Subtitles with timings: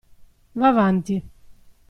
[0.59, 1.21] "Va' avanti!